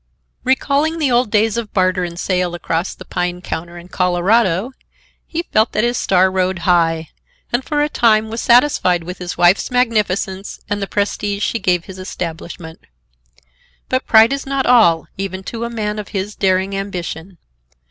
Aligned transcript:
Recalling 0.43 0.97
the 0.97 1.11
old 1.11 1.29
days 1.29 1.57
of 1.57 1.71
barter 1.73 2.03
and 2.03 2.19
sale 2.19 2.55
across 2.55 2.95
the 2.95 3.05
pine 3.05 3.39
counter 3.39 3.77
in 3.77 3.87
Colorado, 3.87 4.71
he 5.27 5.43
felt 5.43 5.73
that 5.73 5.83
his 5.83 5.95
star 5.95 6.31
rode 6.31 6.57
high, 6.65 7.09
and 7.53 7.63
for 7.63 7.83
a 7.83 7.87
time 7.87 8.31
was 8.31 8.41
satisfied 8.41 9.03
with 9.03 9.19
his 9.19 9.37
wife's 9.37 9.69
magnificence 9.69 10.59
and 10.67 10.81
the 10.81 10.87
prestige 10.87 11.43
she 11.43 11.59
gave 11.59 11.85
his 11.85 11.99
establishment. 11.99 12.79
But 13.89 14.07
pride 14.07 14.33
is 14.33 14.47
not 14.47 14.65
all, 14.65 15.05
even 15.17 15.43
to 15.43 15.65
a 15.65 15.69
man 15.69 15.99
of 15.99 16.07
his 16.07 16.33
daring 16.33 16.75
ambition. 16.75 17.37